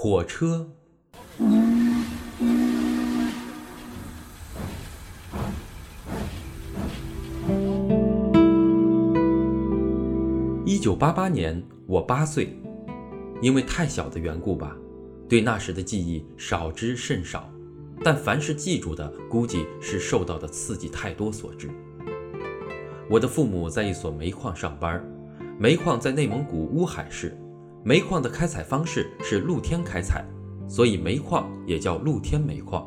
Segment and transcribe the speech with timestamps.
[0.00, 0.64] 火车。
[10.64, 12.56] 一九八八年，我八岁，
[13.42, 14.76] 因为太小的缘故吧，
[15.28, 17.52] 对那时的记忆少之甚少。
[18.04, 21.68] 但凡是记住的，估计是受到的刺激太多所致。
[23.10, 25.04] 我的父母在一所煤矿上班，
[25.58, 27.36] 煤矿在内蒙古乌海市，
[27.88, 30.22] 煤矿的开采方式是露天开采，
[30.68, 32.86] 所以煤矿也叫露天煤矿。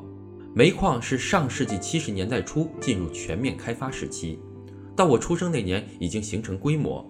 [0.53, 4.39] 煤矿是上世纪七十年代初进入全面开发时期，
[4.95, 7.03] 到我出生那年已经形成规模。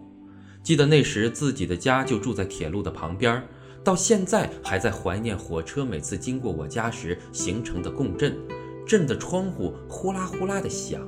[0.64, 3.44] 记得那时自己的家就住在铁路的旁边，
[3.84, 8.38] 到现在还在怀念火车每次经过我家时形成的共振，
[8.88, 11.02] 震得窗户呼啦呼啦的响。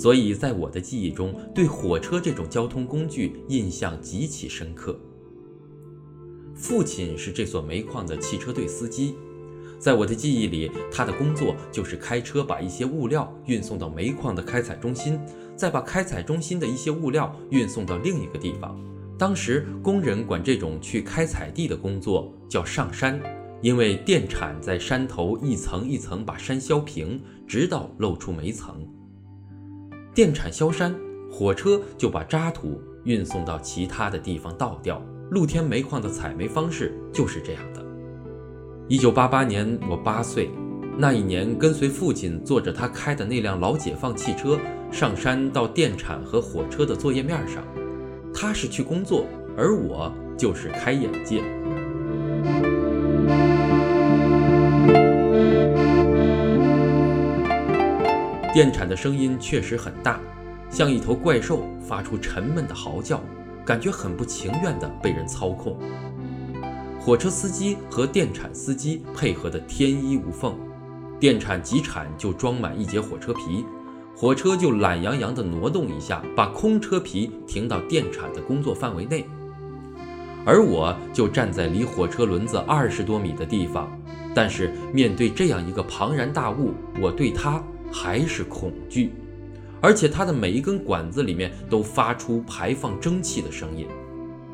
[0.00, 4.98] 所以在我的记忆中，对火车这种交通工具印象极其深刻。
[6.54, 9.14] 父亲是这所煤矿的汽车队司机，
[9.78, 15.20] 在我的记忆里，他的工作就是开车把一些物料运送到煤矿的开采中心，
[15.54, 18.74] 再把开采中心的一些物料运送到另一个地方。
[19.18, 23.20] 当时工人管这种去开采地的工作叫上山，
[23.60, 28.82] 因为电铲在山头一层一层把山削平，直到露出煤层。
[30.12, 30.92] 电铲削山，
[31.30, 35.00] 火车就把渣土运送到其他的地方倒掉。
[35.30, 37.80] 露天煤矿的采煤方式就是这样的。
[38.88, 40.50] 一九八八年，我八岁，
[40.98, 44.58] 那一年跟随父亲坐着他开的那辆老解放汽车
[44.90, 47.62] 上山到电铲和火车的作业面上，
[48.34, 49.24] 他是去工作，
[49.56, 51.44] 而我就是开眼界。
[58.60, 60.20] 电铲的声音确实很大，
[60.68, 63.18] 像一头怪兽发出沉闷的嚎叫，
[63.64, 65.78] 感觉很不情愿地被人操控。
[67.00, 70.54] 火车司机和电铲司机配合得天衣无缝，
[71.18, 73.64] 电铲几铲就装满一节火车皮，
[74.14, 79.26] 火车就懒洋洋地挪动一下，把空车皮停到电铲的工作范围内，
[80.44, 83.90] 而我就站在离火车轮子二十多米的地方。
[84.34, 87.58] 但是面对这样一个庞然大物，我对它。
[87.92, 89.12] 还是恐惧，
[89.80, 93.86] 而且它的每一根管子里面都发出排放蒸汽的声音。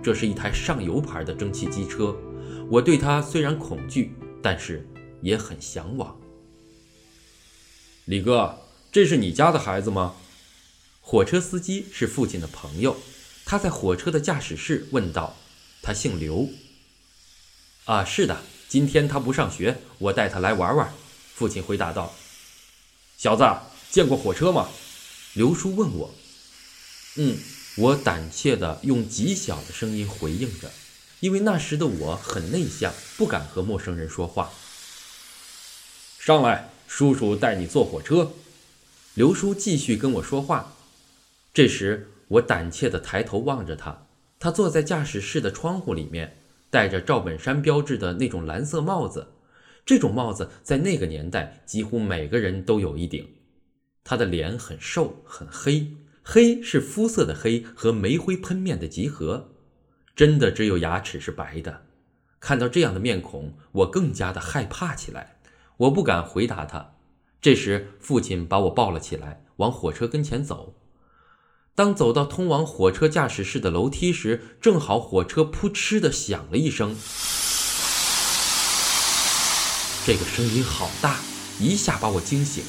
[0.02, 2.16] 这是一台上游牌的蒸汽机车，
[2.70, 4.88] 我对它虽然恐惧，但是
[5.20, 6.16] 也很向往。
[8.04, 8.56] 李哥，
[8.92, 10.14] 这是你家的孩子吗？
[11.00, 12.96] 火车司机是父亲的朋友，
[13.44, 15.36] 他在火车的驾驶室问道
[15.82, 16.48] ：“他姓刘。”
[17.84, 18.36] 啊，是的，
[18.68, 20.92] 今天他不上学，我带他来玩玩。
[21.34, 22.12] 父亲回答道。
[23.16, 23.44] 小子，
[23.90, 24.68] 见过火车吗？
[25.32, 26.14] 刘叔问我。
[27.16, 27.38] 嗯，
[27.78, 30.70] 我胆怯地用极小的声音回应着，
[31.20, 34.50] 因为那时的我很内向，不敢和陌生人说话。
[36.18, 38.32] 上来，叔叔带你坐火车。
[39.14, 40.74] 刘叔继续跟我说话。
[41.54, 44.06] 这时，我胆怯地抬头望着他，
[44.38, 46.36] 他坐在驾驶室的窗户里面，
[46.68, 49.28] 戴着赵本山标志的那种蓝色帽子。
[49.86, 53.26] 这种帽子在那个年代几乎每个人都有一顶。
[54.02, 55.92] 他的脸很瘦很黑，
[56.24, 59.52] 黑是肤色的黑和煤灰喷面的集合，
[60.14, 61.84] 真的只有牙齿是白的。
[62.40, 65.38] 看到这样的面孔，我更加的害怕起来。
[65.76, 66.94] 我不敢回答他。
[67.40, 70.74] 这时，父亲把我抱了起来，往火车跟前走。
[71.76, 76.96] 当走到通往火车驾驶室的楼梯时，正好火车扑哧的响了一声。
[80.06, 81.16] 这个声音好大，
[81.58, 82.62] 一下把我惊醒。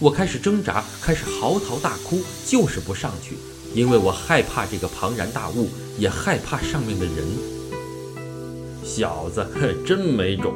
[0.00, 3.36] 我开始挣扎，开始嚎啕大哭，就是不上去，
[3.72, 7.14] 因为我害怕这个庞然大物，也害怕上面的人。
[8.82, 9.46] 小子，
[9.86, 10.54] 真没种！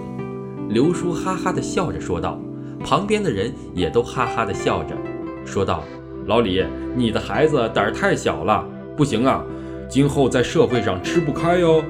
[0.68, 2.36] 刘叔哈哈的笑着说道。
[2.84, 4.96] 旁边的人也都哈哈的笑着，
[5.44, 5.84] 说道
[6.26, 6.64] ：“老李，
[6.96, 8.66] 你的孩子胆儿太小了，
[8.96, 9.44] 不行啊，
[9.88, 11.84] 今后在社会上吃不开哟。”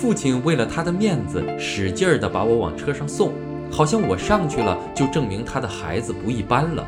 [0.00, 3.32] 父亲为了他的面子，使劲儿地把我往车上送，
[3.68, 6.86] 好像我上去了就证明他的孩子不一般了。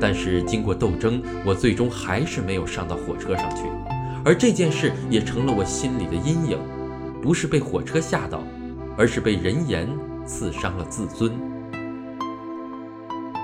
[0.00, 3.64] 但是经过斗争，我最终还是没有上到火车上去，
[4.24, 6.56] 而这件事也成了我心里的阴影。
[7.20, 8.42] 不是被火车吓到，
[8.96, 9.86] 而是被人言
[10.24, 11.32] 刺伤了自尊。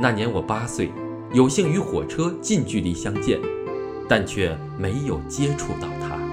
[0.00, 0.92] 那年我八岁，
[1.32, 3.38] 有幸与火车近距离相见，
[4.08, 6.25] 但却没有接触到它。